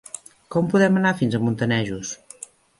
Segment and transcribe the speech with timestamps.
[0.55, 2.17] Com podem anar fins a Montanejos?